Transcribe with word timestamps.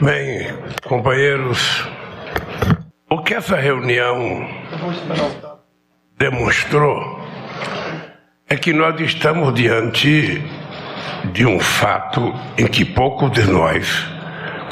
Bem, 0.00 0.46
companheiros, 0.84 1.84
o 3.10 3.20
que 3.20 3.34
essa 3.34 3.56
reunião 3.56 4.48
demonstrou 6.16 7.20
é 8.48 8.56
que 8.56 8.72
nós 8.72 9.00
estamos 9.00 9.52
diante 9.54 10.40
de 11.32 11.44
um 11.44 11.58
fato 11.58 12.32
em 12.56 12.68
que 12.68 12.84
poucos 12.84 13.32
de 13.32 13.42
nós 13.50 14.06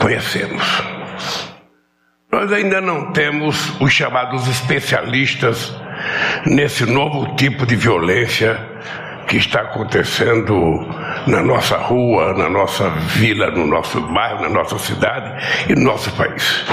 conhecemos. 0.01 0.63
Nós 2.31 2.53
ainda 2.53 2.81
não 2.81 3.11
temos 3.13 3.81
os 3.81 3.93
chamados 3.93 4.47
especialistas 4.47 5.75
nesse 6.47 6.87
novo 6.87 7.35
tipo 7.35 7.67
de 7.67 7.75
violência 7.75 8.57
que 9.27 9.37
está 9.37 9.63
acontecendo 9.63 10.87
na 11.27 11.43
nossa 11.43 11.77
rua, 11.77 12.33
na 12.35 12.49
nossa 12.49 12.89
vila, 12.91 13.51
no 13.51 13.67
nosso 13.67 14.01
bairro, 14.01 14.43
na 14.43 14.49
nossa 14.49 14.79
cidade 14.79 15.33
e 15.69 15.75
no 15.75 15.83
nosso 15.83 16.13
país. 16.13 16.65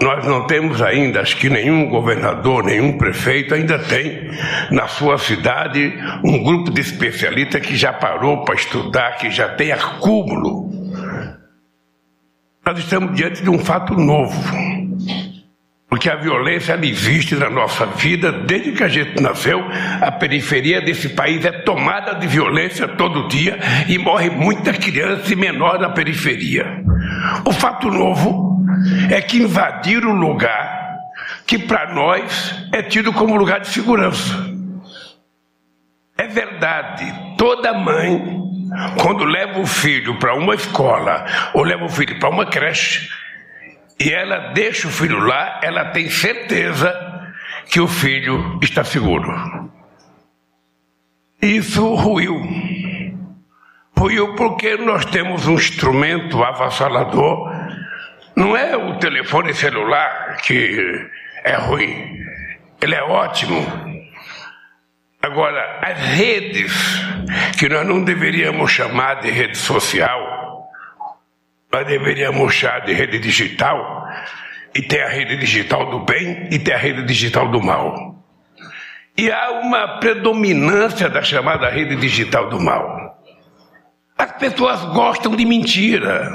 Nós 0.00 0.26
não 0.26 0.46
temos 0.46 0.80
ainda, 0.80 1.20
acho 1.20 1.36
que 1.36 1.48
nenhum 1.48 1.88
governador, 1.88 2.64
nenhum 2.64 2.96
prefeito 2.96 3.54
ainda 3.54 3.78
tem 3.78 4.30
na 4.70 4.88
sua 4.88 5.18
cidade 5.18 5.94
um 6.24 6.42
grupo 6.42 6.70
de 6.70 6.80
especialistas 6.80 7.60
que 7.64 7.76
já 7.76 7.92
parou 7.92 8.44
para 8.44 8.54
estudar, 8.54 9.16
que 9.18 9.30
já 9.30 9.48
tem 9.50 9.70
acúmulo. 9.72 10.70
Nós 12.64 12.78
estamos 12.78 13.14
diante 13.14 13.42
de 13.42 13.50
um 13.50 13.58
fato 13.58 13.94
novo. 13.94 14.81
Porque 15.92 16.08
a 16.08 16.16
violência 16.16 16.72
ela 16.72 16.86
existe 16.86 17.36
na 17.36 17.50
nossa 17.50 17.84
vida 17.84 18.32
desde 18.32 18.72
que 18.72 18.82
a 18.82 18.88
gente 18.88 19.20
nasceu. 19.20 19.62
A 20.00 20.10
periferia 20.10 20.80
desse 20.80 21.10
país 21.10 21.44
é 21.44 21.52
tomada 21.52 22.14
de 22.14 22.26
violência 22.26 22.88
todo 22.88 23.28
dia 23.28 23.58
e 23.86 23.98
morre 23.98 24.30
muita 24.30 24.72
criança 24.72 25.30
e 25.30 25.36
menor 25.36 25.78
na 25.78 25.90
periferia. 25.90 26.82
O 27.44 27.52
fato 27.52 27.90
novo 27.90 28.64
é 29.10 29.20
que 29.20 29.36
invadiram 29.36 30.12
o 30.12 30.16
lugar 30.16 30.96
que 31.46 31.58
para 31.58 31.92
nós 31.92 32.54
é 32.72 32.80
tido 32.80 33.12
como 33.12 33.36
lugar 33.36 33.60
de 33.60 33.68
segurança. 33.68 34.50
É 36.16 36.26
verdade, 36.26 37.04
toda 37.36 37.74
mãe, 37.74 38.40
quando 38.98 39.24
leva 39.24 39.60
o 39.60 39.66
filho 39.66 40.18
para 40.18 40.34
uma 40.34 40.54
escola 40.54 41.26
ou 41.52 41.62
leva 41.62 41.84
o 41.84 41.90
filho 41.90 42.18
para 42.18 42.30
uma 42.30 42.46
creche, 42.46 43.10
e 44.04 44.12
ela 44.12 44.52
deixa 44.52 44.88
o 44.88 44.90
filho 44.90 45.18
lá, 45.20 45.60
ela 45.62 45.84
tem 45.86 46.10
certeza 46.10 46.92
que 47.68 47.80
o 47.80 47.86
filho 47.86 48.58
está 48.60 48.82
seguro. 48.82 49.70
Isso 51.40 51.94
ruiu. 51.94 52.40
Ruiu 53.96 54.34
porque 54.34 54.76
nós 54.76 55.04
temos 55.04 55.46
um 55.46 55.54
instrumento 55.54 56.42
avassalador. 56.42 57.48
Não 58.34 58.56
é 58.56 58.76
o 58.76 58.98
telefone 58.98 59.54
celular 59.54 60.36
que 60.38 61.08
é 61.44 61.54
ruim, 61.54 62.18
ele 62.80 62.96
é 62.96 63.02
ótimo. 63.04 63.64
Agora, 65.22 65.78
as 65.80 65.98
redes, 66.16 66.72
que 67.56 67.68
nós 67.68 67.86
não 67.86 68.02
deveríamos 68.02 68.72
chamar 68.72 69.20
de 69.20 69.30
rede 69.30 69.56
social, 69.56 70.31
nós 71.72 71.86
deveríamos 71.86 72.52
chamar 72.54 72.80
de 72.80 72.92
rede 72.92 73.18
digital, 73.18 74.06
e 74.74 74.82
tem 74.82 75.02
a 75.02 75.08
rede 75.08 75.36
digital 75.36 75.90
do 75.90 76.00
bem 76.00 76.48
e 76.50 76.58
tem 76.58 76.74
a 76.74 76.78
rede 76.78 77.02
digital 77.04 77.48
do 77.48 77.62
mal. 77.62 78.22
E 79.16 79.30
há 79.30 79.50
uma 79.60 79.98
predominância 79.98 81.08
da 81.08 81.22
chamada 81.22 81.68
rede 81.68 81.96
digital 81.96 82.48
do 82.48 82.60
mal. 82.60 83.18
As 84.16 84.32
pessoas 84.32 84.82
gostam 84.94 85.34
de 85.34 85.44
mentira. 85.44 86.30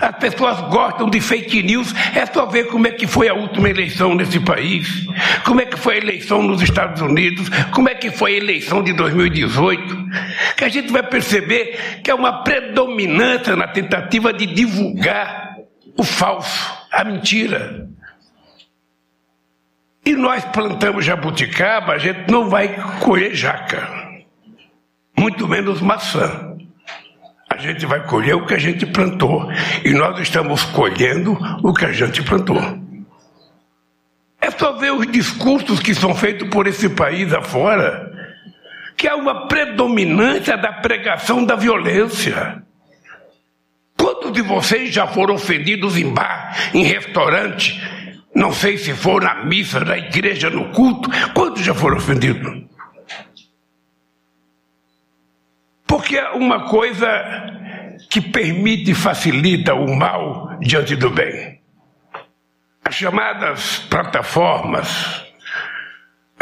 As 0.00 0.16
pessoas 0.16 0.60
gostam 0.70 1.10
de 1.10 1.20
fake 1.20 1.62
news. 1.62 1.94
É 2.14 2.24
só 2.24 2.46
ver 2.46 2.68
como 2.68 2.86
é 2.86 2.92
que 2.92 3.06
foi 3.06 3.28
a 3.28 3.34
última 3.34 3.68
eleição 3.68 4.14
nesse 4.14 4.40
país, 4.40 5.06
como 5.44 5.60
é 5.60 5.66
que 5.66 5.76
foi 5.76 5.94
a 5.94 5.98
eleição 5.98 6.42
nos 6.42 6.62
Estados 6.62 7.02
Unidos, 7.02 7.48
como 7.72 7.88
é 7.88 7.94
que 7.94 8.10
foi 8.10 8.34
a 8.34 8.36
eleição 8.38 8.82
de 8.82 8.92
2018, 8.94 10.06
que 10.56 10.64
a 10.64 10.68
gente 10.68 10.92
vai 10.92 11.02
perceber 11.02 12.00
que 12.02 12.10
é 12.10 12.14
uma 12.14 12.42
predominância 12.42 13.56
na 13.56 13.68
tentativa 13.68 14.32
de 14.32 14.46
divulgar 14.46 15.56
o 15.96 16.02
falso, 16.02 16.72
a 16.90 17.04
mentira. 17.04 17.88
E 20.04 20.14
nós 20.14 20.44
plantamos 20.46 21.04
jabuticaba, 21.04 21.94
a 21.94 21.98
gente 21.98 22.30
não 22.30 22.48
vai 22.48 22.76
colher 23.00 23.34
jaca, 23.34 23.88
muito 25.16 25.48
menos 25.48 25.80
maçã 25.80 26.54
a 27.54 27.58
gente 27.58 27.86
vai 27.86 28.04
colher 28.04 28.34
o 28.34 28.44
que 28.44 28.54
a 28.54 28.58
gente 28.58 28.84
plantou. 28.84 29.48
E 29.84 29.92
nós 29.92 30.18
estamos 30.18 30.64
colhendo 30.64 31.38
o 31.62 31.72
que 31.72 31.84
a 31.84 31.92
gente 31.92 32.22
plantou. 32.22 32.60
É 34.40 34.50
só 34.50 34.72
ver 34.72 34.92
os 34.92 35.06
discursos 35.06 35.80
que 35.80 35.94
são 35.94 36.14
feitos 36.14 36.48
por 36.48 36.66
esse 36.66 36.88
país 36.88 37.32
afora, 37.32 38.12
que 38.96 39.08
há 39.08 39.16
uma 39.16 39.48
predominância 39.48 40.56
da 40.56 40.72
pregação 40.72 41.44
da 41.44 41.56
violência. 41.56 42.62
Quantos 43.96 44.32
de 44.32 44.42
vocês 44.42 44.92
já 44.92 45.06
foram 45.06 45.34
ofendidos 45.34 45.96
em 45.96 46.12
bar, 46.12 46.56
em 46.74 46.82
restaurante? 46.82 47.80
Não 48.34 48.52
sei 48.52 48.76
se 48.76 48.92
for 48.92 49.22
na 49.22 49.44
missa, 49.44 49.80
na 49.80 49.96
igreja, 49.96 50.50
no 50.50 50.70
culto. 50.70 51.08
Quantos 51.32 51.62
já 51.62 51.72
foram 51.72 51.96
ofendidos? 51.96 52.64
Porque 55.86 56.16
é 56.16 56.30
uma 56.30 56.68
coisa 56.68 57.06
que 58.10 58.20
permite 58.20 58.90
e 58.90 58.94
facilita 58.94 59.74
o 59.74 59.94
mal 59.94 60.58
diante 60.60 60.96
do 60.96 61.10
bem. 61.10 61.60
As 62.84 62.96
chamadas 62.96 63.78
plataformas, 63.88 65.23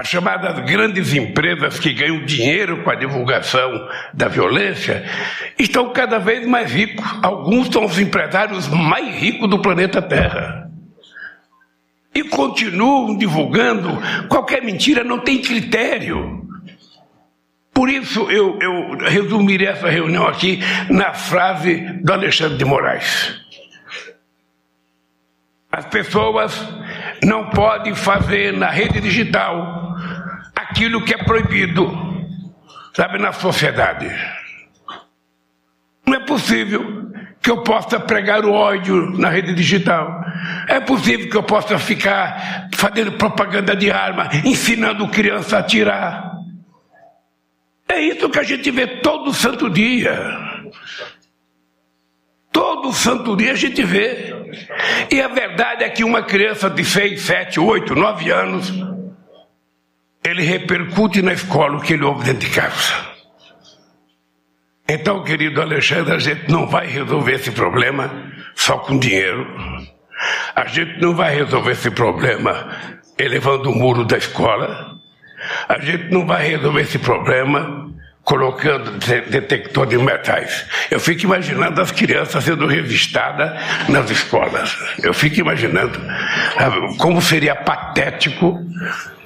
as 0.03 0.09
chamadas 0.09 0.59
grandes 0.69 1.15
empresas 1.15 1.79
que 1.79 1.93
ganham 1.93 2.25
dinheiro 2.25 2.83
com 2.83 2.91
a 2.91 2.97
divulgação 2.97 3.89
da 4.13 4.27
violência, 4.27 5.09
estão 5.57 5.93
cada 5.93 6.19
vez 6.19 6.45
mais 6.45 6.73
ricos. 6.73 7.07
Alguns 7.23 7.69
são 7.69 7.85
os 7.85 8.01
empresários 8.01 8.67
mais 8.67 9.15
ricos 9.15 9.49
do 9.49 9.61
planeta 9.61 10.03
Terra. 10.03 10.69
E 12.13 12.25
continuam 12.25 13.17
divulgando 13.17 13.97
qualquer 14.29 14.61
mentira, 14.65 15.05
não 15.05 15.21
tem 15.21 15.41
critério. 15.41 16.49
Por 17.73 17.89
isso, 17.89 18.29
eu, 18.29 18.59
eu 18.61 18.99
resumirei 19.09 19.69
essa 19.69 19.89
reunião 19.89 20.27
aqui 20.27 20.59
na 20.91 21.15
frase 21.15 21.77
do 22.03 22.13
Alexandre 22.13 22.59
de 22.59 22.65
Moraes. 22.65 23.41
As 25.71 25.87
pessoas 25.87 26.61
não 27.25 27.51
podem 27.51 27.95
fazer 27.95 28.53
na 28.53 28.69
rede 28.69 29.01
digital 29.01 29.82
aquilo 30.73 31.05
que 31.05 31.13
é 31.13 31.19
proibido, 31.19 31.87
sabe, 32.95 33.19
na 33.19 33.31
sociedade. 33.31 34.11
Não 36.07 36.15
é 36.15 36.21
possível 36.21 37.13
que 37.43 37.51
eu 37.51 37.63
possa 37.63 38.01
pregar 38.01 38.45
o 38.45 38.53
ódio 38.53 39.11
na 39.19 39.29
rede 39.29 39.53
digital. 39.53 40.25
É 40.67 40.81
possível 40.81 41.29
que 41.29 41.37
eu 41.37 41.43
possa 41.43 41.79
ficar 41.79 42.69
fazendo 42.75 43.13
propaganda 43.13 43.77
de 43.77 43.91
arma, 43.91 44.31
ensinando 44.45 45.09
criança 45.09 45.57
a 45.57 45.61
atirar. 45.61 46.33
É 47.87 48.01
isso 48.01 48.31
que 48.31 48.39
a 48.39 48.43
gente 48.43 48.71
vê 48.71 48.87
todo 48.87 49.35
santo 49.35 49.69
dia. 49.69 50.19
Todo 52.51 52.93
santo 52.93 53.37
dia 53.37 53.53
a 53.53 53.57
gente 53.57 53.83
vê. 53.83 54.35
E 55.11 55.21
a 55.21 55.29
verdade 55.29 55.85
é 55.85 55.91
que 55.91 56.03
uma 56.03 56.23
criança 56.23 56.71
de 56.71 56.85
6, 56.85 57.21
7, 57.21 57.61
8, 57.61 57.95
9 57.95 58.31
anos, 58.31 58.73
ele 60.25 60.43
repercute 60.43 61.21
na 61.23 61.33
escola 61.33 61.77
o 61.77 61.81
que 61.81 61.95
ele 61.95 62.05
ouve 62.05 62.25
dentro 62.25 62.49
de 62.49 62.55
casa. 62.55 63.13
Então, 64.89 65.25
querido 65.25 65.61
Alexandre, 65.61 66.15
a 66.15 66.19
gente 66.19 66.51
não 66.51 66.67
vai 66.67 66.87
resolver 66.87 67.35
esse 67.35 67.51
problema 67.51 68.11
só 68.55 68.79
com 68.79 68.99
dinheiro. 68.99 69.47
A 70.55 70.67
gente 70.67 71.01
não 71.01 71.15
vai 71.15 71.35
resolver 71.35 71.73
esse 71.73 71.91
problema 71.91 72.69
elevando 73.19 73.71
o 73.71 73.75
muro 73.75 74.05
da 74.05 74.17
escola. 74.17 74.97
A 75.69 75.79
gente 75.81 76.11
não 76.13 76.27
vai 76.27 76.47
resolver 76.47 76.83
esse 76.83 76.99
problema 76.99 77.82
colocando 78.25 78.93
detector 79.31 79.87
de 79.87 79.99
metais. 79.99 80.65
Eu 80.91 81.01
fico 81.01 81.25
imaginando 81.25 81.81
as 81.81 81.91
crianças 81.91 82.45
sendo 82.45 82.67
revistadas 82.67 83.53
nas 83.89 84.11
escolas. 84.11 84.77
Eu 85.03 85.13
fico 85.13 85.41
imaginando 85.41 85.99
como 86.99 87.21
seria 87.21 87.55
patético 87.55 88.65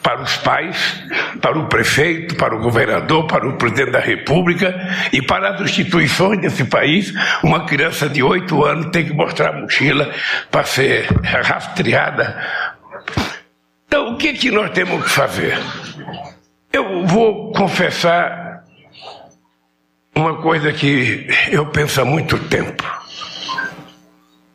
para 0.03 0.23
os 0.23 0.37
pais, 0.37 1.03
para 1.43 1.59
o 1.59 1.67
prefeito, 1.67 2.37
para 2.37 2.55
o 2.55 2.61
governador, 2.61 3.27
para 3.27 3.47
o 3.47 3.55
presidente 3.55 3.91
da 3.91 3.99
República 3.99 4.73
e 5.13 5.21
para 5.21 5.51
as 5.51 5.61
instituições 5.61 6.41
desse 6.41 6.65
país, 6.65 7.13
uma 7.43 7.67
criança 7.67 8.09
de 8.09 8.23
oito 8.23 8.65
anos 8.65 8.93
tem 8.93 9.05
que 9.05 9.13
mostrar 9.13 9.49
a 9.49 9.61
mochila 9.61 10.09
para 10.49 10.63
ser 10.63 11.09
rastreada. 11.25 12.41
Então, 13.89 14.15
o 14.15 14.17
que, 14.17 14.35
que 14.35 14.51
nós 14.51 14.71
temos 14.71 15.03
que 15.03 15.11
fazer? 15.11 15.59
Eu 16.73 17.05
vou 17.05 17.53
confessar 17.53 18.46
uma 20.17 20.35
coisa 20.41 20.73
que 20.73 21.29
eu 21.51 21.67
penso 21.67 22.01
há 22.01 22.05
muito 22.05 22.39
tempo. 22.49 22.83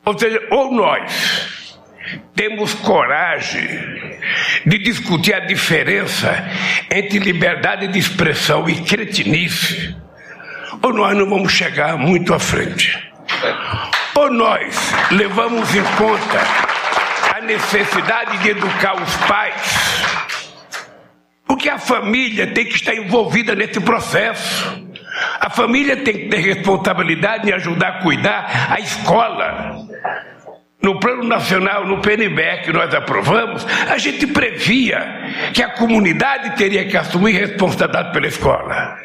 Ou 0.03 0.17
seja, 0.17 0.41
ou 0.49 0.73
nós 0.73 1.79
temos 2.35 2.73
coragem 2.73 3.67
de 4.65 4.79
discutir 4.79 5.35
a 5.35 5.39
diferença 5.39 6.33
entre 6.89 7.19
liberdade 7.19 7.87
de 7.87 7.99
expressão 7.99 8.67
e 8.67 8.81
cretinice, 8.81 9.95
ou 10.81 10.91
nós 10.91 11.15
não 11.15 11.29
vamos 11.29 11.53
chegar 11.53 11.95
muito 11.95 12.33
à 12.33 12.39
frente. 12.39 12.99
Ou 14.15 14.31
nós 14.31 14.75
levamos 15.11 15.73
em 15.75 15.83
conta 15.95 16.41
a 17.37 17.41
necessidade 17.41 18.39
de 18.39 18.49
educar 18.49 19.01
os 19.01 19.15
pais, 19.27 20.03
porque 21.45 21.69
a 21.69 21.77
família 21.77 22.47
tem 22.47 22.65
que 22.65 22.75
estar 22.75 22.95
envolvida 22.95 23.53
nesse 23.53 23.79
processo. 23.79 24.80
A 25.39 25.49
família 25.49 25.97
tem 25.97 26.13
que 26.13 26.29
ter 26.29 26.37
responsabilidade 26.37 27.49
em 27.49 27.53
ajudar 27.53 27.87
a 27.87 28.01
cuidar 28.01 28.67
a 28.69 28.79
escola. 28.79 29.87
No 30.81 30.99
Plano 30.99 31.23
Nacional, 31.23 31.85
no 31.85 32.01
PNB 32.01 32.61
que 32.63 32.73
nós 32.73 32.93
aprovamos, 32.93 33.65
a 33.87 33.97
gente 33.99 34.25
previa 34.25 35.51
que 35.53 35.61
a 35.61 35.69
comunidade 35.69 36.55
teria 36.55 36.85
que 36.85 36.97
assumir 36.97 37.33
responsabilidade 37.33 38.11
pela 38.11 38.27
escola. 38.27 38.97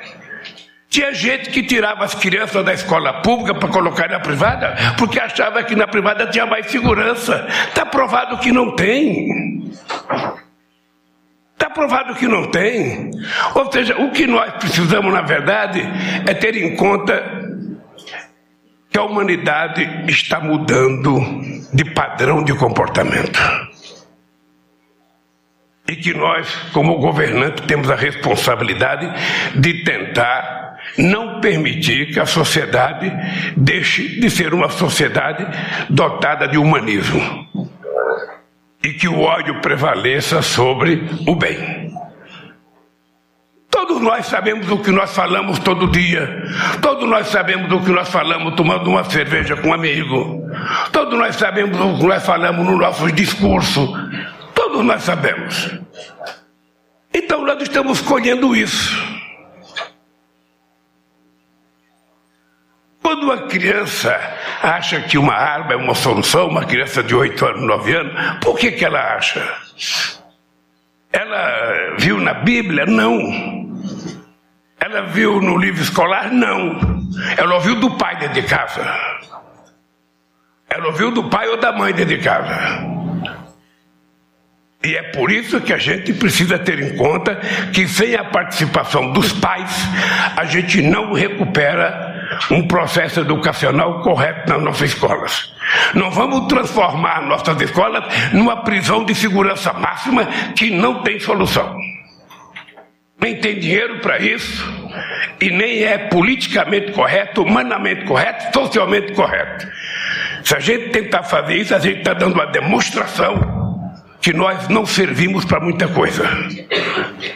Tinha 0.88 1.12
gente 1.12 1.50
que 1.50 1.62
tirava 1.62 2.04
as 2.04 2.14
crianças 2.14 2.64
da 2.64 2.72
escola 2.72 3.20
pública 3.20 3.54
para 3.54 3.68
colocar 3.68 4.08
na 4.08 4.18
privada, 4.18 4.74
porque 4.96 5.20
achava 5.20 5.62
que 5.62 5.76
na 5.76 5.86
privada 5.86 6.26
tinha 6.28 6.46
mais 6.46 6.70
segurança. 6.70 7.46
Está 7.68 7.84
provado 7.84 8.38
que 8.38 8.50
não 8.50 8.74
tem. 8.74 9.28
Está 11.56 11.70
provado 11.70 12.14
que 12.14 12.28
não 12.28 12.50
tem. 12.50 13.10
Ou 13.54 13.72
seja, 13.72 13.96
o 13.96 14.10
que 14.10 14.26
nós 14.26 14.52
precisamos, 14.56 15.10
na 15.12 15.22
verdade, 15.22 15.80
é 16.26 16.34
ter 16.34 16.54
em 16.54 16.76
conta 16.76 17.24
que 18.90 18.98
a 18.98 19.02
humanidade 19.02 19.82
está 20.06 20.38
mudando 20.38 21.18
de 21.72 21.84
padrão 21.94 22.44
de 22.44 22.54
comportamento. 22.54 23.40
E 25.88 25.96
que 25.96 26.12
nós, 26.12 26.46
como 26.74 26.98
governantes, 26.98 27.64
temos 27.66 27.90
a 27.90 27.94
responsabilidade 27.94 29.10
de 29.58 29.82
tentar 29.82 30.76
não 30.98 31.40
permitir 31.40 32.12
que 32.12 32.20
a 32.20 32.26
sociedade 32.26 33.10
deixe 33.56 34.20
de 34.20 34.28
ser 34.28 34.52
uma 34.52 34.68
sociedade 34.68 35.46
dotada 35.88 36.46
de 36.46 36.58
humanismo 36.58 37.46
e 38.82 38.92
que 38.92 39.08
o 39.08 39.20
ódio 39.20 39.60
prevaleça 39.60 40.42
sobre 40.42 41.08
o 41.26 41.34
bem. 41.34 41.86
Todos 43.70 44.00
nós 44.00 44.26
sabemos 44.26 44.70
o 44.70 44.78
que 44.78 44.90
nós 44.90 45.14
falamos 45.14 45.58
todo 45.58 45.90
dia. 45.90 46.44
Todos 46.80 47.08
nós 47.08 47.26
sabemos 47.28 47.70
o 47.70 47.80
que 47.80 47.90
nós 47.90 48.08
falamos 48.08 48.54
tomando 48.54 48.88
uma 48.88 49.04
cerveja 49.04 49.56
com 49.56 49.68
um 49.68 49.74
amigo. 49.74 50.42
Todos 50.92 51.18
nós 51.18 51.36
sabemos 51.36 51.78
o 51.78 51.98
que 51.98 52.06
nós 52.06 52.24
falamos 52.24 52.66
no 52.66 52.78
nosso 52.78 53.10
discurso. 53.12 53.92
Todos 54.54 54.84
nós 54.84 55.02
sabemos. 55.02 55.78
Então 57.12 57.44
nós 57.44 57.60
estamos 57.62 58.00
colhendo 58.00 58.56
isso. 58.56 58.96
Quando 63.02 63.22
uma 63.22 63.42
criança 63.42 64.18
acha 64.62 65.00
que 65.02 65.18
uma 65.18 65.34
arma 65.34 65.72
é 65.72 65.76
uma 65.76 65.94
solução, 65.94 66.48
uma 66.48 66.64
criança 66.64 67.02
de 67.02 67.14
8 67.14 67.46
anos, 67.46 67.62
9 67.62 67.94
anos, 67.94 68.38
por 68.40 68.58
que, 68.58 68.72
que 68.72 68.84
ela 68.84 69.14
acha? 69.14 69.42
Ela 71.12 71.96
viu 71.98 72.20
na 72.20 72.34
Bíblia? 72.34 72.86
Não. 72.86 73.18
Ela 74.78 75.02
viu 75.02 75.40
no 75.40 75.56
livro 75.56 75.82
escolar? 75.82 76.30
Não. 76.32 76.78
Ela 77.36 77.54
ouviu 77.54 77.76
do 77.80 77.96
pai 77.96 78.16
dentro 78.16 78.40
de 78.40 78.48
casa. 78.48 78.82
Ela 80.68 80.86
ouviu 80.86 81.10
do 81.10 81.24
pai 81.30 81.48
ou 81.48 81.56
da 81.56 81.72
mãe 81.72 81.92
dentro 81.92 82.16
de 82.16 82.22
casa. 82.22 82.96
E 84.84 84.94
é 84.94 85.02
por 85.02 85.32
isso 85.32 85.60
que 85.60 85.72
a 85.72 85.78
gente 85.78 86.12
precisa 86.12 86.58
ter 86.58 86.78
em 86.80 86.96
conta 86.96 87.34
que 87.72 87.88
sem 87.88 88.14
a 88.14 88.24
participação 88.24 89.12
dos 89.12 89.32
pais, 89.32 89.74
a 90.36 90.44
gente 90.44 90.80
não 90.80 91.12
recupera 91.12 92.05
um 92.50 92.66
processo 92.66 93.20
educacional 93.20 94.00
correto 94.00 94.52
nas 94.52 94.62
nossas 94.62 94.90
escolas. 94.90 95.52
Não 95.94 96.10
vamos 96.10 96.46
transformar 96.46 97.22
nossas 97.22 97.60
escolas 97.60 98.04
numa 98.32 98.62
prisão 98.62 99.04
de 99.04 99.14
segurança 99.14 99.72
máxima 99.72 100.26
que 100.54 100.70
não 100.70 101.02
tem 101.02 101.18
solução 101.18 101.76
nem 103.18 103.36
tem 103.36 103.58
dinheiro 103.58 104.00
para 104.00 104.18
isso, 104.18 104.64
e 105.40 105.50
nem 105.50 105.84
é 105.84 105.98
politicamente 105.98 106.92
correto, 106.92 107.42
humanamente 107.42 108.04
correto, 108.04 108.52
socialmente 108.52 109.12
correto. 109.12 109.66
Se 110.44 110.54
a 110.54 110.60
gente 110.60 110.90
tentar 110.90 111.22
fazer 111.24 111.56
isso, 111.56 111.74
a 111.74 111.78
gente 111.78 111.98
está 111.98 112.12
dando 112.12 112.34
uma 112.34 112.46
demonstração 112.46 113.56
que 114.20 114.32
nós 114.32 114.68
não 114.68 114.86
servimos 114.86 115.44
para 115.44 115.60
muita 115.60 115.88
coisa. 115.88 116.24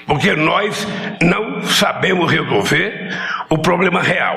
Porque 0.06 0.34
nós 0.34 0.86
não 1.20 1.62
sabemos 1.62 2.30
resolver 2.30 3.10
o 3.48 3.58
problema 3.58 4.00
real. 4.00 4.36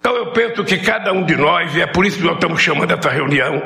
Então 0.00 0.16
eu 0.16 0.32
penso 0.32 0.64
que 0.64 0.78
cada 0.78 1.12
um 1.12 1.22
de 1.26 1.36
nós, 1.36 1.76
e 1.76 1.82
é 1.82 1.86
por 1.86 2.06
isso 2.06 2.16
que 2.16 2.24
nós 2.24 2.36
estamos 2.36 2.62
chamando 2.62 2.90
essa 2.90 3.10
reunião, 3.10 3.62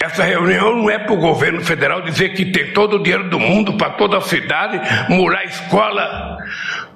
essa 0.00 0.22
reunião 0.22 0.76
não 0.76 0.88
é 0.88 1.00
para 1.00 1.12
o 1.12 1.16
governo 1.16 1.60
federal 1.64 2.00
dizer 2.00 2.28
que 2.28 2.44
tem 2.44 2.72
todo 2.72 2.94
o 2.94 3.02
dinheiro 3.02 3.28
do 3.28 3.40
mundo 3.40 3.72
para 3.76 3.90
toda 3.90 4.18
a 4.18 4.20
cidade, 4.20 4.80
murar 5.08 5.44
escola, 5.44 6.38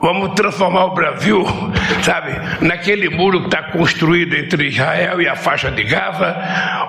vamos 0.01 0.33
transformar 0.35 0.85
o 0.85 0.95
Brasil, 0.95 1.45
sabe, 2.05 2.31
naquele 2.65 3.11
muro 3.11 3.41
que 3.41 3.47
está 3.47 3.65
construído 3.65 4.35
entre 4.35 4.69
Israel 4.69 5.21
e 5.21 5.27
a 5.27 5.35
faixa 5.35 5.73
de 5.73 5.83
Gaza, 5.83 6.37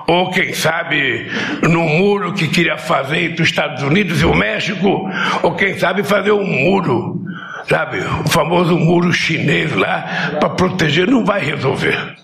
ou 0.06 0.30
quem 0.30 0.52
sabe 0.52 1.28
no 1.60 1.82
muro 1.82 2.34
que 2.34 2.46
queria 2.46 2.78
fazer 2.78 3.24
entre 3.24 3.42
os 3.42 3.48
Estados 3.48 3.82
Unidos 3.82 4.22
e 4.22 4.26
o 4.26 4.32
México, 4.32 5.10
ou 5.42 5.56
quem 5.56 5.76
sabe 5.76 6.04
fazer 6.04 6.30
um 6.30 6.46
muro 6.46 7.20
sabe, 7.70 7.98
o 7.98 8.28
famoso 8.28 8.76
muro 8.76 9.12
chinês 9.12 9.72
lá, 9.76 10.36
para 10.40 10.50
proteger, 10.50 11.06
não 11.06 11.24
vai 11.24 11.40
resolver. 11.40 12.16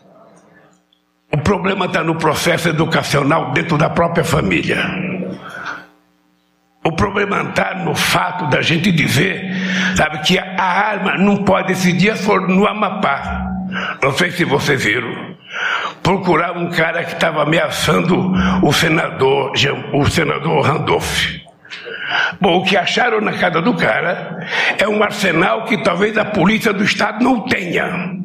O 1.33 1.39
problema 1.39 1.87
está 1.87 2.03
no 2.03 2.17
processo 2.17 2.69
educacional 2.69 3.53
dentro 3.53 3.79
da 3.79 3.89
própria 3.89 4.25
família. 4.25 4.85
O 6.85 6.93
problema 6.93 7.43
está 7.43 7.75
no 7.75 7.95
fato 7.95 8.47
da 8.49 8.61
gente 8.61 8.91
dizer, 8.91 9.53
sabe, 9.97 10.19
que 10.21 10.39
a 10.39 10.63
arma 10.63 11.17
não 11.17 11.45
pode. 11.45 11.73
Esse 11.73 11.93
dia 11.93 12.17
for 12.17 12.49
no 12.49 12.67
Amapá. 12.67 13.45
Não 14.03 14.13
sei 14.13 14.31
se 14.31 14.45
vocês 14.45 14.83
viram. 14.83 15.37
Procurar 16.03 16.57
um 16.57 16.71
cara 16.71 17.05
que 17.05 17.13
estava 17.13 17.43
ameaçando 17.43 18.33
o 18.63 18.73
senador, 18.73 19.53
o 19.93 20.07
senador 20.07 20.65
Randolph. 20.65 21.46
Bom, 22.41 22.59
o 22.59 22.65
que 22.65 22.77
acharam 22.77 23.21
na 23.21 23.33
casa 23.33 23.61
do 23.61 23.75
cara 23.75 24.47
é 24.79 24.89
um 24.89 25.03
arsenal 25.03 25.65
que 25.65 25.83
talvez 25.83 26.17
a 26.17 26.25
polícia 26.25 26.73
do 26.73 26.85
Estado 26.85 27.23
não 27.23 27.41
tenha. 27.41 28.17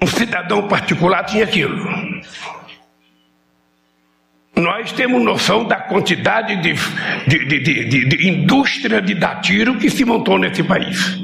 Um 0.00 0.06
cidadão 0.06 0.68
particular 0.68 1.24
tinha 1.24 1.44
aquilo. 1.44 1.76
Nós 4.54 4.92
temos 4.92 5.22
noção 5.22 5.64
da 5.64 5.76
quantidade 5.76 6.56
de, 6.56 6.72
de, 7.26 7.60
de, 7.60 8.04
de, 8.06 8.28
indústria 8.28 9.02
de 9.02 9.14
dar 9.14 9.40
tiro 9.40 9.76
que 9.76 9.90
se 9.90 10.04
montou 10.04 10.38
nesse 10.38 10.62
país. 10.62 11.22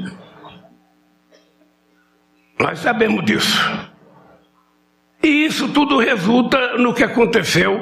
Nós 2.59 2.79
sabemos 2.79 3.25
disso. 3.25 3.89
E 5.23 5.45
isso 5.45 5.69
tudo 5.69 5.97
resulta 5.97 6.77
no 6.77 6.93
que 6.93 7.03
aconteceu 7.03 7.79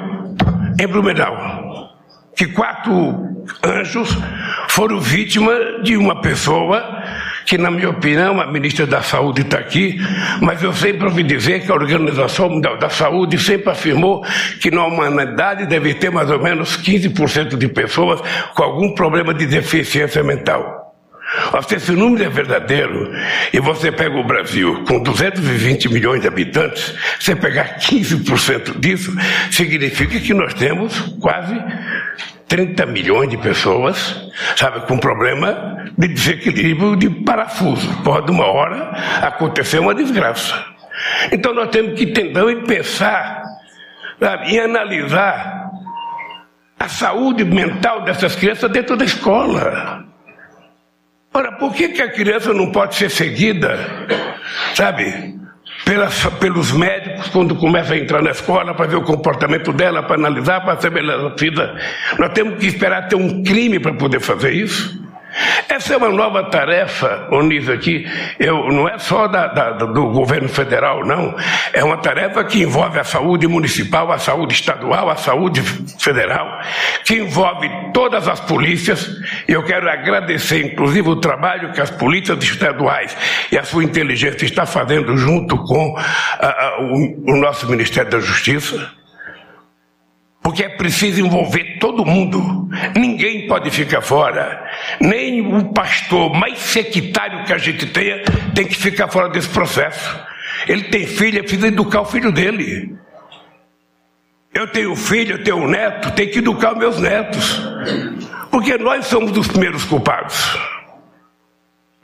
em 0.80 0.86
Blumenau. 0.86 1.90
Que 2.34 2.46
quatro 2.46 3.31
anjos 3.62 4.16
foram 4.68 5.00
vítima 5.00 5.52
de 5.82 5.96
uma 5.96 6.20
pessoa 6.20 7.02
que, 7.44 7.58
na 7.58 7.70
minha 7.70 7.90
opinião, 7.90 8.40
a 8.40 8.46
ministra 8.46 8.86
da 8.86 9.02
Saúde 9.02 9.42
está 9.42 9.58
aqui, 9.58 10.00
mas 10.40 10.62
eu 10.62 10.72
sempre 10.72 11.04
ouvi 11.04 11.22
dizer 11.22 11.64
que 11.64 11.70
a 11.70 11.74
Organização 11.74 12.48
Mundial 12.48 12.78
da 12.78 12.88
Saúde 12.88 13.38
sempre 13.38 13.70
afirmou 13.70 14.24
que 14.60 14.70
na 14.70 14.84
humanidade 14.86 15.66
deve 15.66 15.94
ter 15.94 16.10
mais 16.10 16.30
ou 16.30 16.42
menos 16.42 16.76
15% 16.76 17.56
de 17.56 17.68
pessoas 17.68 18.20
com 18.54 18.62
algum 18.62 18.94
problema 18.94 19.34
de 19.34 19.46
deficiência 19.46 20.22
mental. 20.22 20.82
Se 21.66 21.76
esse 21.76 21.92
número 21.92 22.24
é 22.24 22.28
verdadeiro 22.28 23.10
e 23.52 23.58
você 23.58 23.90
pega 23.90 24.16
o 24.16 24.24
Brasil 24.24 24.84
com 24.86 25.02
220 25.02 25.88
milhões 25.88 26.20
de 26.20 26.28
habitantes, 26.28 26.94
você 27.18 27.34
pegar 27.34 27.78
15% 27.78 28.78
disso, 28.78 29.14
significa 29.50 30.20
que 30.20 30.34
nós 30.34 30.52
temos 30.52 30.98
quase 31.20 31.58
30 32.52 32.84
milhões 32.84 33.30
de 33.30 33.38
pessoas, 33.38 34.28
sabe, 34.56 34.80
com 34.80 34.98
problema 34.98 35.86
de 35.96 36.06
desequilíbrio 36.06 36.96
de 36.96 37.08
parafuso. 37.08 38.02
Pode 38.02 38.30
uma 38.30 38.44
hora 38.44 38.90
acontecer 39.22 39.78
uma 39.78 39.94
desgraça. 39.94 40.62
Então 41.32 41.54
nós 41.54 41.70
temos 41.70 41.98
que 41.98 42.08
tentar 42.08 42.42
e 42.50 42.56
pensar 42.66 43.42
sabe, 44.20 44.52
e 44.52 44.60
analisar 44.60 45.70
a 46.78 46.88
saúde 46.88 47.42
mental 47.42 48.04
dessas 48.04 48.36
crianças 48.36 48.70
dentro 48.70 48.98
da 48.98 49.06
escola. 49.06 50.04
Ora, 51.32 51.52
por 51.52 51.72
que, 51.72 51.88
que 51.88 52.02
a 52.02 52.12
criança 52.12 52.52
não 52.52 52.70
pode 52.70 52.96
ser 52.96 53.08
seguida, 53.08 53.78
sabe, 54.74 55.40
pelas, 55.84 56.24
pelos 56.38 56.72
médicos 56.72 57.28
quando 57.28 57.54
começa 57.56 57.94
a 57.94 57.98
entrar 57.98 58.22
na 58.22 58.30
escola 58.30 58.74
para 58.74 58.86
ver 58.86 58.96
o 58.96 59.02
comportamento 59.02 59.72
dela, 59.72 60.02
para 60.02 60.16
analisar, 60.16 60.60
para 60.60 60.80
saber 60.80 61.08
a 61.10 61.28
vida. 61.30 61.74
Nós 62.18 62.32
temos 62.32 62.58
que 62.58 62.66
esperar 62.66 63.08
ter 63.08 63.16
um 63.16 63.42
crime 63.42 63.80
para 63.80 63.94
poder 63.94 64.20
fazer 64.20 64.52
isso. 64.52 65.01
Essa 65.68 65.94
é 65.94 65.96
uma 65.96 66.08
nova 66.08 66.44
tarefa, 66.44 67.28
Onísio, 67.30 67.72
aqui, 67.72 68.06
eu, 68.38 68.68
não 68.68 68.88
é 68.88 68.98
só 68.98 69.26
da, 69.26 69.46
da, 69.46 69.70
do 69.70 70.10
governo 70.10 70.48
federal, 70.48 71.04
não. 71.04 71.34
É 71.72 71.82
uma 71.82 71.96
tarefa 71.96 72.44
que 72.44 72.62
envolve 72.62 72.98
a 72.98 73.04
saúde 73.04 73.46
municipal, 73.46 74.10
a 74.12 74.18
saúde 74.18 74.54
estadual, 74.54 75.08
a 75.08 75.16
saúde 75.16 75.62
federal, 75.98 76.60
que 77.04 77.14
envolve 77.14 77.70
todas 77.92 78.28
as 78.28 78.40
polícias. 78.40 79.08
Eu 79.48 79.62
quero 79.64 79.88
agradecer, 79.88 80.72
inclusive, 80.72 81.08
o 81.08 81.16
trabalho 81.16 81.72
que 81.72 81.80
as 81.80 81.90
polícias 81.90 82.42
estaduais 82.42 83.16
e 83.50 83.58
a 83.58 83.64
sua 83.64 83.84
inteligência 83.84 84.44
está 84.44 84.66
fazendo 84.66 85.16
junto 85.16 85.56
com 85.56 85.96
o, 86.80 87.32
o 87.32 87.36
nosso 87.36 87.68
Ministério 87.68 88.10
da 88.10 88.20
Justiça 88.20 89.01
porque 90.42 90.64
é 90.64 90.68
preciso 90.68 91.20
envolver 91.20 91.78
todo 91.78 92.04
mundo. 92.04 92.68
Ninguém 92.96 93.46
pode 93.46 93.70
ficar 93.70 94.00
fora. 94.00 94.68
Nem 95.00 95.54
o 95.54 95.72
pastor 95.72 96.34
mais 96.34 96.58
sectário 96.58 97.44
que 97.44 97.52
a 97.52 97.58
gente 97.58 97.86
tenha 97.86 98.22
tem 98.54 98.66
que 98.66 98.74
ficar 98.74 99.08
fora 99.08 99.28
desse 99.28 99.48
processo. 99.48 100.20
Ele 100.66 100.84
tem 100.84 101.06
filho, 101.06 101.38
é 101.38 101.42
preciso 101.42 101.66
educar 101.66 102.00
o 102.00 102.04
filho 102.04 102.32
dele. 102.32 102.96
Eu 104.52 104.66
tenho 104.66 104.94
filho, 104.96 105.36
eu 105.36 105.44
tenho 105.44 105.66
neto, 105.66 106.10
tenho 106.10 106.30
que 106.30 106.38
educar 106.38 106.74
meus 106.74 106.98
netos. 106.98 107.62
Porque 108.50 108.76
nós 108.76 109.06
somos 109.06 109.36
os 109.36 109.46
primeiros 109.46 109.84
culpados. 109.84 110.58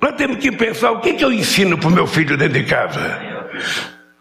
Nós 0.01 0.15
temos 0.15 0.37
que 0.39 0.53
pensar 0.53 0.93
o 0.93 1.01
que, 1.01 1.15
que 1.15 1.25
eu 1.25 1.33
ensino 1.33 1.77
para 1.77 1.89
o 1.89 1.93
meu 1.93 2.07
filho 2.07 2.37
dentro 2.37 2.55
de 2.55 2.65
casa. 2.65 3.21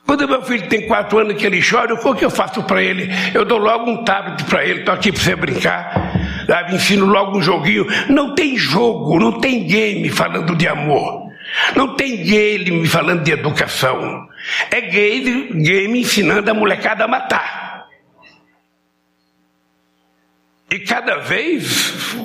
Quando 0.08 0.26
meu 0.26 0.42
filho 0.42 0.70
tem 0.70 0.88
quatro 0.88 1.20
anos 1.20 1.36
que 1.36 1.46
ele 1.46 1.62
chora, 1.62 1.94
o 1.94 2.16
que 2.16 2.24
eu 2.24 2.30
faço 2.30 2.64
para 2.64 2.82
ele? 2.82 3.10
Eu 3.34 3.44
dou 3.44 3.58
logo 3.58 3.92
um 3.92 4.06
tablet 4.06 4.42
para 4.46 4.64
ele, 4.64 4.80
estou 4.80 4.94
aqui 4.94 5.12
para 5.12 5.22
você 5.22 5.36
brincar. 5.36 6.14
Sabe? 6.48 6.76
Ensino 6.76 7.06
logo 7.06 7.38
um 7.38 7.42
joguinho. 7.42 7.86
Não 8.08 8.34
tem 8.34 8.56
jogo, 8.56 9.20
não 9.20 9.34
tem 9.42 9.68
game 9.68 10.10
falando 10.10 10.56
de 10.56 10.66
amor. 10.66 11.28
Não 11.76 11.96
tem 11.96 12.24
game 12.24 12.88
falando 12.88 13.22
de 13.22 13.32
educação. 13.32 14.26
É 14.72 14.80
game, 14.80 15.62
game 15.62 16.00
ensinando 16.00 16.50
a 16.50 16.54
molecada 16.54 17.04
a 17.04 17.08
matar. 17.08 17.86
E 20.72 20.80
cada 20.80 21.18
vez 21.18 22.16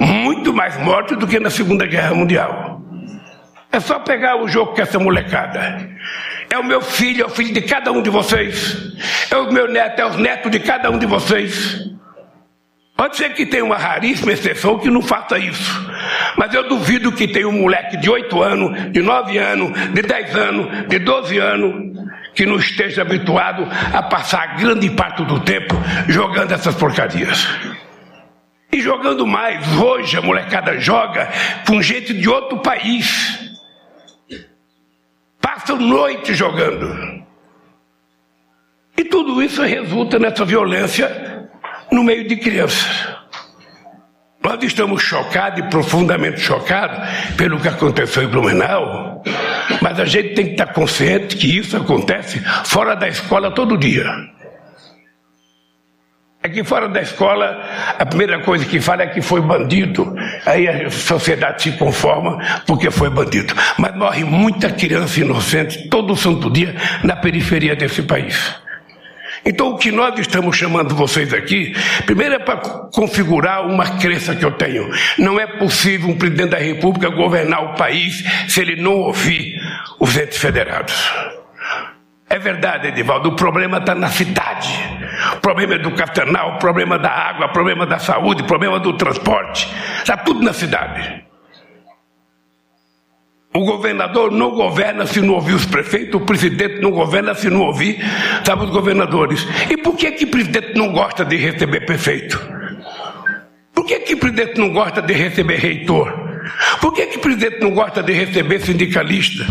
muito 0.00 0.52
mais 0.54 0.78
morte 0.78 1.14
do 1.14 1.26
que 1.26 1.38
na 1.38 1.50
Segunda 1.50 1.84
Guerra 1.84 2.14
Mundial. 2.14 2.80
É 3.70 3.80
só 3.80 3.98
pegar 3.98 4.36
o 4.36 4.48
jogo 4.48 4.74
com 4.74 4.80
essa 4.80 4.98
molecada. 4.98 5.88
É 6.50 6.58
o 6.58 6.64
meu 6.64 6.80
filho, 6.80 7.22
é 7.22 7.26
o 7.26 7.30
filho 7.30 7.52
de 7.52 7.62
cada 7.62 7.92
um 7.92 8.02
de 8.02 8.10
vocês. 8.10 8.76
É 9.30 9.36
o 9.36 9.52
meu 9.52 9.68
neto, 9.68 10.00
é 10.00 10.06
o 10.06 10.16
neto 10.16 10.48
de 10.48 10.58
cada 10.58 10.90
um 10.90 10.98
de 10.98 11.06
vocês. 11.06 11.88
Pode 12.96 13.16
ser 13.16 13.32
que 13.32 13.46
tenha 13.46 13.64
uma 13.64 13.76
raríssima 13.76 14.32
exceção 14.32 14.78
que 14.78 14.90
não 14.90 15.00
faça 15.00 15.38
isso. 15.38 15.88
Mas 16.36 16.52
eu 16.52 16.68
duvido 16.68 17.12
que 17.12 17.28
tenha 17.28 17.48
um 17.48 17.52
moleque 17.52 17.96
de 17.96 18.10
8 18.10 18.42
anos, 18.42 18.92
de 18.92 19.00
9 19.00 19.38
anos, 19.38 19.92
de 19.92 20.02
10 20.02 20.36
anos, 20.36 20.88
de 20.88 20.98
12 20.98 21.38
anos, 21.38 21.98
que 22.34 22.44
não 22.44 22.56
esteja 22.56 23.02
habituado 23.02 23.68
a 23.94 24.02
passar 24.02 24.56
grande 24.56 24.90
parte 24.90 25.24
do 25.24 25.38
tempo 25.40 25.76
jogando 26.08 26.52
essas 26.52 26.74
porcarias. 26.74 27.46
E 28.72 28.80
jogando 28.80 29.26
mais, 29.26 29.76
hoje 29.76 30.16
a 30.16 30.22
molecada 30.22 30.78
joga 30.80 31.28
com 31.66 31.80
gente 31.80 32.12
de 32.12 32.28
outro 32.28 32.58
país 32.58 33.47
passam 35.48 35.76
noite 35.78 36.34
jogando. 36.34 37.24
E 38.98 39.04
tudo 39.04 39.42
isso 39.42 39.62
resulta 39.62 40.18
nessa 40.18 40.44
violência 40.44 41.48
no 41.90 42.04
meio 42.04 42.28
de 42.28 42.36
crianças. 42.36 43.08
Nós 44.44 44.62
estamos 44.62 45.02
chocados 45.02 45.60
e 45.60 45.62
profundamente 45.70 46.38
chocados 46.40 46.98
pelo 47.36 47.58
que 47.58 47.68
aconteceu 47.68 48.24
em 48.24 48.28
Blumenau, 48.28 49.22
mas 49.80 49.98
a 49.98 50.04
gente 50.04 50.34
tem 50.34 50.46
que 50.46 50.52
estar 50.52 50.66
consciente 50.66 51.36
que 51.36 51.58
isso 51.58 51.76
acontece 51.76 52.40
fora 52.66 52.94
da 52.94 53.08
escola 53.08 53.50
todo 53.50 53.78
dia. 53.78 54.04
Aqui 56.48 56.64
fora 56.64 56.88
da 56.88 57.02
escola, 57.02 57.62
a 57.98 58.06
primeira 58.06 58.40
coisa 58.40 58.64
que 58.64 58.80
fala 58.80 59.02
é 59.02 59.06
que 59.08 59.20
foi 59.20 59.38
bandido. 59.38 60.16
Aí 60.46 60.66
a 60.66 60.90
sociedade 60.90 61.62
se 61.62 61.72
conforma 61.72 62.38
porque 62.66 62.90
foi 62.90 63.10
bandido. 63.10 63.54
Mas 63.76 63.94
morre 63.94 64.24
muita 64.24 64.70
criança 64.70 65.20
inocente 65.20 65.90
todo 65.90 66.16
santo 66.16 66.50
dia 66.50 66.74
na 67.04 67.14
periferia 67.16 67.76
desse 67.76 68.00
país. 68.00 68.54
Então, 69.44 69.74
o 69.74 69.76
que 69.76 69.92
nós 69.92 70.18
estamos 70.18 70.56
chamando 70.56 70.94
vocês 70.94 71.34
aqui, 71.34 71.74
primeiro 72.06 72.36
é 72.36 72.38
para 72.38 72.56
configurar 72.56 73.66
uma 73.66 73.98
crença 73.98 74.34
que 74.34 74.44
eu 74.44 74.52
tenho. 74.52 74.90
Não 75.18 75.38
é 75.38 75.46
possível 75.46 76.08
um 76.08 76.16
presidente 76.16 76.50
da 76.50 76.58
República 76.58 77.10
governar 77.10 77.62
o 77.62 77.74
país 77.74 78.24
se 78.48 78.62
ele 78.62 78.80
não 78.80 78.94
ouvir 78.94 79.54
os 80.00 80.16
entes 80.16 80.38
federados. 80.38 81.37
É 82.30 82.38
verdade, 82.38 82.88
Edivaldo, 82.88 83.30
o 83.30 83.36
problema 83.36 83.78
está 83.78 83.94
na 83.94 84.08
cidade. 84.08 84.68
O 85.36 85.40
problema 85.40 85.74
educacional, 85.74 86.56
o 86.56 86.58
problema 86.58 86.98
da 86.98 87.10
água, 87.10 87.46
o 87.46 87.52
problema 87.52 87.86
da 87.86 87.98
saúde, 87.98 88.42
o 88.42 88.46
problema 88.46 88.78
do 88.78 88.92
transporte. 88.92 89.68
Está 89.98 90.16
tudo 90.16 90.42
na 90.42 90.52
cidade. 90.52 91.24
O 93.54 93.64
governador 93.64 94.30
não 94.30 94.50
governa 94.50 95.06
se 95.06 95.22
não 95.22 95.34
ouvir 95.34 95.54
os 95.54 95.64
prefeitos, 95.64 96.20
o 96.20 96.24
presidente 96.24 96.80
não 96.80 96.90
governa 96.90 97.34
se 97.34 97.48
não 97.48 97.62
ouvir, 97.62 97.98
sabe, 98.44 98.64
os 98.64 98.70
governadores. 98.70 99.46
E 99.70 99.76
por 99.78 99.96
que 99.96 100.12
que 100.12 100.24
o 100.24 100.30
presidente 100.30 100.74
não 100.76 100.92
gosta 100.92 101.24
de 101.24 101.36
receber 101.36 101.86
prefeito? 101.86 102.38
Por 103.74 103.86
que 103.86 104.00
que 104.00 104.14
o 104.14 104.18
presidente 104.18 104.60
não 104.60 104.70
gosta 104.70 105.00
de 105.00 105.14
receber 105.14 105.56
reitor? 105.56 106.27
Por 106.80 106.92
que, 106.92 107.06
que 107.06 107.18
o 107.18 107.20
presidente 107.20 107.60
não 107.60 107.70
gosta 107.70 108.02
de 108.02 108.12
receber 108.12 108.60
sindicalista? 108.60 109.44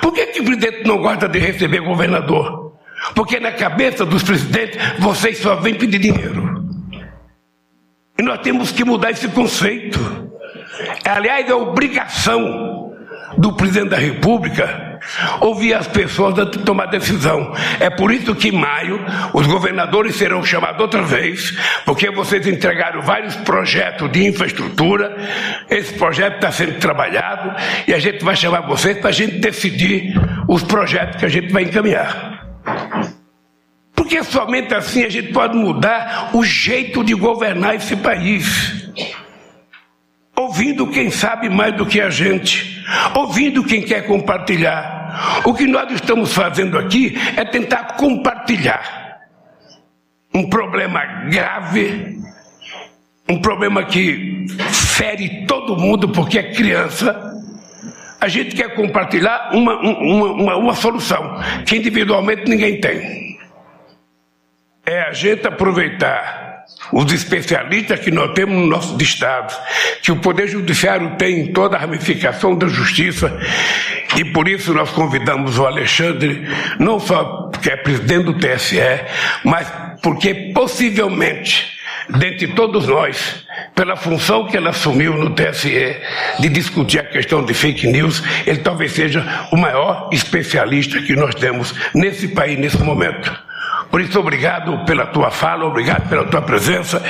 Por 0.00 0.12
que, 0.12 0.26
que 0.26 0.40
o 0.40 0.44
presidente 0.44 0.86
não 0.86 0.98
gosta 0.98 1.28
de 1.28 1.38
receber 1.38 1.80
governador? 1.80 2.74
Porque 3.14 3.40
na 3.40 3.52
cabeça 3.52 4.04
dos 4.04 4.22
presidentes 4.22 4.78
vocês 4.98 5.38
só 5.38 5.56
vêm 5.56 5.74
pedir 5.74 5.98
dinheiro. 5.98 6.64
E 8.18 8.22
nós 8.22 8.40
temos 8.40 8.70
que 8.70 8.84
mudar 8.84 9.10
esse 9.10 9.28
conceito. 9.28 9.98
Aliás, 11.04 11.48
é 11.48 11.54
obrigação 11.54 12.94
do 13.38 13.54
presidente 13.54 13.90
da 13.90 13.96
República 13.96 14.89
ouvir 15.40 15.74
as 15.74 15.86
pessoas 15.86 16.38
antes 16.38 16.58
de 16.58 16.64
tomar 16.64 16.86
decisão. 16.86 17.52
É 17.78 17.90
por 17.90 18.12
isso 18.12 18.34
que 18.34 18.48
em 18.48 18.52
maio 18.52 19.00
os 19.32 19.46
governadores 19.46 20.16
serão 20.16 20.42
chamados 20.44 20.80
outra 20.80 21.02
vez, 21.02 21.56
porque 21.84 22.10
vocês 22.10 22.46
entregaram 22.46 23.02
vários 23.02 23.34
projetos 23.36 24.10
de 24.10 24.26
infraestrutura. 24.26 25.16
Esse 25.68 25.94
projeto 25.94 26.36
está 26.36 26.52
sendo 26.52 26.78
trabalhado 26.78 27.54
e 27.86 27.94
a 27.94 27.98
gente 27.98 28.24
vai 28.24 28.36
chamar 28.36 28.62
vocês 28.62 28.98
para 28.98 29.10
a 29.10 29.12
gente 29.12 29.38
decidir 29.38 30.14
os 30.48 30.62
projetos 30.62 31.16
que 31.16 31.26
a 31.26 31.28
gente 31.28 31.52
vai 31.52 31.64
encaminhar. 31.64 32.40
Porque 33.94 34.22
somente 34.24 34.74
assim 34.74 35.04
a 35.04 35.08
gente 35.08 35.32
pode 35.32 35.56
mudar 35.56 36.30
o 36.32 36.42
jeito 36.42 37.04
de 37.04 37.14
governar 37.14 37.76
esse 37.76 37.96
país 37.96 38.90
ouvindo 40.40 40.86
quem 40.86 41.10
sabe 41.10 41.48
mais 41.48 41.74
do 41.74 41.86
que 41.86 42.00
a 42.00 42.10
gente, 42.10 42.82
ouvindo 43.14 43.62
quem 43.64 43.82
quer 43.82 44.06
compartilhar. 44.06 45.42
O 45.44 45.52
que 45.52 45.66
nós 45.66 45.90
estamos 45.92 46.32
fazendo 46.32 46.78
aqui 46.78 47.14
é 47.36 47.44
tentar 47.44 47.96
compartilhar 47.96 49.18
um 50.32 50.48
problema 50.48 51.04
grave, 51.28 52.18
um 53.28 53.40
problema 53.40 53.84
que 53.84 54.46
fere 54.72 55.46
todo 55.46 55.76
mundo 55.76 56.08
porque 56.08 56.38
é 56.38 56.52
criança. 56.54 57.28
A 58.20 58.28
gente 58.28 58.54
quer 58.54 58.74
compartilhar 58.74 59.50
uma, 59.52 59.74
uma, 59.80 60.26
uma, 60.32 60.56
uma 60.56 60.74
solução 60.74 61.40
que 61.66 61.76
individualmente 61.76 62.48
ninguém 62.48 62.80
tem. 62.80 63.38
É 64.84 65.02
a 65.02 65.12
gente 65.12 65.46
aproveitar 65.46 66.39
os 66.92 67.12
especialistas 67.12 68.00
que 68.00 68.10
nós 68.10 68.32
temos 68.34 68.56
no 68.56 68.66
nosso 68.66 69.00
Estado, 69.00 69.54
que 70.02 70.12
o 70.12 70.16
Poder 70.16 70.48
Judiciário 70.48 71.16
tem 71.16 71.40
em 71.40 71.52
toda 71.52 71.76
a 71.76 71.80
ramificação 71.80 72.56
da 72.56 72.68
justiça, 72.68 73.38
e 74.16 74.24
por 74.24 74.48
isso 74.48 74.74
nós 74.74 74.90
convidamos 74.90 75.58
o 75.58 75.66
Alexandre, 75.66 76.48
não 76.78 76.98
só 76.98 77.48
porque 77.52 77.70
é 77.70 77.76
presidente 77.76 78.24
do 78.24 78.34
TSE, 78.34 78.80
mas 79.44 79.70
porque 80.02 80.52
possivelmente, 80.54 81.78
dentre 82.08 82.48
todos 82.48 82.86
nós, 82.86 83.46
pela 83.74 83.96
função 83.96 84.46
que 84.46 84.56
ele 84.56 84.68
assumiu 84.68 85.14
no 85.14 85.30
TSE 85.30 85.96
de 86.38 86.48
discutir 86.48 87.00
a 87.00 87.04
questão 87.04 87.44
de 87.44 87.54
fake 87.54 87.86
news, 87.86 88.22
ele 88.46 88.58
talvez 88.58 88.92
seja 88.92 89.24
o 89.52 89.56
maior 89.56 90.08
especialista 90.12 91.00
que 91.00 91.14
nós 91.14 91.34
temos 91.34 91.74
nesse 91.94 92.28
país 92.28 92.58
nesse 92.58 92.78
momento. 92.78 93.49
Por 93.90 94.00
isso, 94.00 94.18
obrigado 94.20 94.84
pela 94.84 95.06
tua 95.06 95.30
fala, 95.30 95.64
obrigado 95.64 96.08
pela 96.08 96.24
tua 96.24 96.40
presença 96.40 97.02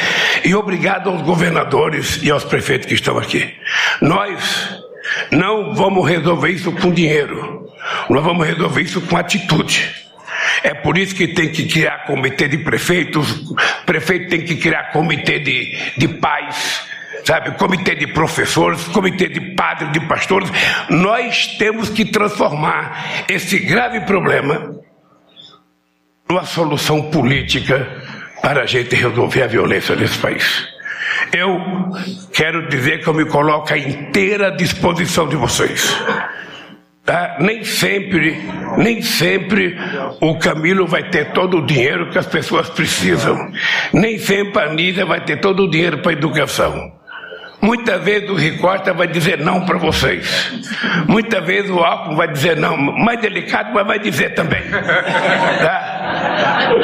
e 0.44 0.54
obrigado 0.54 1.10
aos 1.10 1.20
governadores 1.22 2.20
e 2.22 2.30
aos 2.30 2.44
prefeitos 2.44 2.87
que 2.87 2.94
estão 2.94 3.18
aqui. 3.18 3.54
Nós 4.00 4.80
não 5.30 5.75
vamos 5.75 6.08
resolver 6.08 6.50
isso 6.50 6.72
com 6.72 6.90
dinheiro. 6.90 7.68
Nós 8.08 8.25
vamos 8.25 8.46
resolver 8.46 8.82
isso 8.82 9.00
com 9.02 9.16
atitude. 9.16 9.94
É 10.62 10.75
por 10.75 10.96
isso 10.96 11.14
que 11.14 11.28
tem 11.28 11.50
que 11.50 11.66
criar 11.66 12.04
comitê 12.06 12.49
de 12.49 12.58
prefeitos, 12.58 13.54
prefeito 13.84 14.30
tem 14.30 14.42
que 14.42 14.56
criar 14.56 14.90
comitê 14.90 15.38
de, 15.38 15.76
de 15.96 16.08
pais, 16.08 16.82
sabe, 17.25 17.52
comitê 17.52 17.94
de 17.94 18.06
professores, 18.06 18.84
comitê 18.88 19.28
de 19.28 19.54
padres, 19.54 19.92
de 19.92 20.00
pastores. 20.00 20.50
Nós 20.88 21.46
temos 21.58 21.90
que 21.90 22.04
transformar 22.06 23.25
esse 23.28 23.58
grave 23.58 24.00
problema 24.00 24.80
numa 26.30 26.44
solução 26.44 27.02
política 27.10 27.88
para 28.40 28.62
a 28.62 28.66
gente 28.66 28.94
resolver 28.94 29.42
a 29.42 29.46
violência 29.49 29.96
nesse 29.96 30.16
país. 30.18 30.64
Eu 31.32 31.60
quero 32.32 32.68
dizer 32.68 33.02
que 33.02 33.08
eu 33.08 33.14
me 33.14 33.25
coloco 33.25 33.72
à 33.72 33.76
inteira 33.76 34.52
disposição 34.52 35.28
de 35.28 35.34
vocês. 35.34 35.92
Tá? 37.04 37.37
Nem 37.40 37.64
sempre, 37.64 38.40
nem 38.78 39.02
sempre 39.02 39.76
o 40.20 40.38
Camilo 40.38 40.87
vai 40.87 41.02
ter 41.10 41.32
todo 41.32 41.58
o 41.58 41.66
dinheiro 41.66 42.10
que 42.10 42.18
as 42.18 42.26
pessoas 42.26 42.70
precisam. 42.70 43.37
Nem 43.92 44.16
sempre 44.16 44.62
a 44.62 44.66
Anísia 44.66 45.04
vai 45.04 45.20
ter 45.22 45.40
todo 45.40 45.64
o 45.64 45.70
dinheiro 45.70 45.99
para 45.99 46.12
a 46.12 46.14
educação. 46.14 46.92
Muitas 47.60 48.02
vezes 48.02 48.30
o 48.30 48.34
Ricosta 48.34 48.94
vai 48.94 49.06
dizer 49.06 49.38
não 49.38 49.66
para 49.66 49.76
vocês. 49.76 50.50
Muitas 51.06 51.44
vezes 51.44 51.70
o 51.70 51.78
Alckmin 51.78 52.16
vai 52.16 52.28
dizer 52.28 52.56
não. 52.56 52.76
Mais 52.76 53.20
delicado, 53.20 53.70
mas 53.75 53.87
vai 53.87 53.99
dizer 53.99 54.34
também. 54.34 54.62
Tá? 55.60 55.89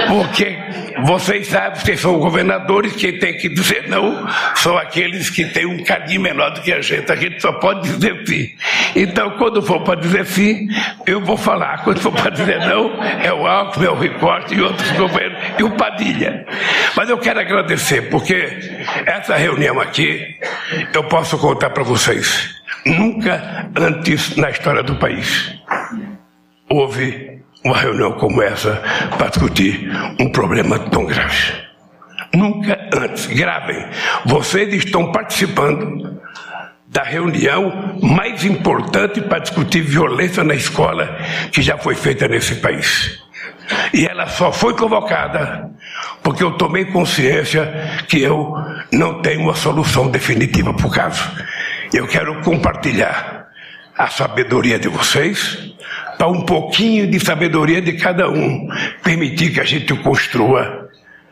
Porque 0.08 0.56
vocês 1.04 1.46
sabem, 1.48 1.78
vocês 1.78 2.00
são 2.00 2.18
governadores, 2.18 2.94
quem 2.94 3.18
tem 3.18 3.36
que 3.36 3.48
dizer 3.48 3.88
não 3.88 4.26
são 4.54 4.76
aqueles 4.76 5.30
que 5.30 5.44
têm 5.44 5.66
um 5.66 5.82
cadinho 5.84 6.20
menor 6.20 6.50
do 6.50 6.60
que 6.60 6.72
a 6.72 6.80
gente. 6.80 7.10
A 7.10 7.16
gente 7.16 7.40
só 7.40 7.52
pode 7.52 7.88
dizer 7.88 8.26
sim. 8.26 8.48
Então, 8.94 9.30
quando 9.32 9.62
for 9.62 9.80
para 9.80 10.00
dizer 10.00 10.24
sim, 10.26 10.68
eu 11.06 11.20
vou 11.20 11.36
falar. 11.36 11.84
Quando 11.84 12.00
for 12.00 12.12
para 12.12 12.30
dizer 12.30 12.58
não, 12.60 13.02
é 13.02 13.32
o 13.32 13.46
Alckmin, 13.46 13.86
é 13.86 13.90
o 13.90 13.94
Ricosta 13.94 14.54
e 14.54 14.60
outros 14.60 14.90
governos, 14.92 15.38
e 15.58 15.62
o 15.62 15.70
Padilha. 15.72 16.46
Mas 16.96 17.10
eu 17.10 17.18
quero 17.18 17.40
agradecer, 17.40 18.08
porque 18.10 18.58
essa 19.04 19.36
reunião 19.36 19.80
aqui, 19.80 20.36
eu 20.92 21.04
posso 21.04 21.38
contar 21.38 21.70
para 21.70 21.82
vocês, 21.82 22.54
nunca 22.84 23.68
antes 23.76 24.36
na 24.36 24.50
história 24.50 24.82
do 24.82 24.96
país 24.96 25.54
houve 26.68 27.25
uma 27.66 27.76
reunião 27.76 28.12
como 28.12 28.40
essa 28.40 28.80
para 29.18 29.28
discutir 29.28 29.90
um 30.20 30.30
problema 30.30 30.78
tão 30.78 31.04
grave. 31.04 31.52
Nunca 32.32 32.78
antes. 32.94 33.26
Gravem. 33.26 33.84
Vocês 34.24 34.72
estão 34.72 35.10
participando 35.10 36.20
da 36.86 37.02
reunião 37.02 37.98
mais 38.00 38.44
importante 38.44 39.20
para 39.20 39.40
discutir 39.40 39.82
violência 39.82 40.44
na 40.44 40.54
escola 40.54 41.18
que 41.50 41.60
já 41.60 41.76
foi 41.76 41.94
feita 41.94 42.28
nesse 42.28 42.56
país. 42.56 43.20
E 43.92 44.06
ela 44.06 44.28
só 44.28 44.52
foi 44.52 44.74
convocada 44.74 45.68
porque 46.22 46.44
eu 46.44 46.52
tomei 46.52 46.84
consciência 46.84 48.04
que 48.08 48.22
eu 48.22 48.54
não 48.92 49.20
tenho 49.22 49.40
uma 49.40 49.54
solução 49.54 50.08
definitiva 50.08 50.72
para 50.72 50.86
o 50.86 50.90
caso. 50.90 51.22
Eu 51.92 52.06
quero 52.06 52.40
compartilhar 52.42 53.48
a 53.96 54.08
sabedoria 54.08 54.78
de 54.78 54.88
vocês, 54.88 55.74
para 56.16 56.28
um 56.28 56.42
pouquinho 56.42 57.06
de 57.06 57.20
sabedoria 57.20 57.80
de 57.80 57.92
cada 57.94 58.28
um, 58.28 58.68
permitir 59.02 59.52
que 59.52 59.60
a 59.60 59.64
gente 59.64 59.94
construa 59.96 60.86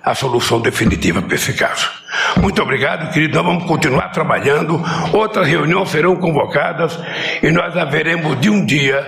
a 0.04 0.14
solução 0.14 0.60
definitiva 0.60 1.22
para 1.22 1.34
esse 1.34 1.54
caso. 1.54 1.90
Muito 2.36 2.60
obrigado, 2.62 3.10
querido. 3.10 3.36
Nós 3.36 3.46
vamos 3.46 3.64
continuar 3.64 4.08
trabalhando. 4.10 4.80
Outras 5.12 5.48
reuniões 5.48 5.88
serão 5.88 6.16
convocadas 6.16 6.98
e 7.42 7.50
nós 7.50 7.74
haveremos 7.74 8.38
de 8.38 8.50
um 8.50 8.64
dia 8.66 9.02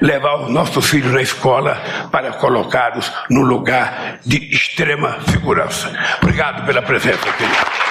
levar 0.00 0.36
os 0.36 0.50
nossos 0.50 0.88
filhos 0.88 1.12
na 1.12 1.20
escola 1.20 1.76
para 2.12 2.32
colocá-los 2.34 3.12
no 3.28 3.42
lugar 3.42 4.18
de 4.24 4.36
extrema 4.54 5.18
segurança. 5.28 5.92
Obrigado 6.22 6.64
pela 6.64 6.80
presença, 6.80 7.26
querido. 7.32 7.85